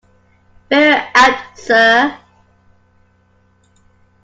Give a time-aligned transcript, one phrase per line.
[0.67, 2.17] Very apt, sir.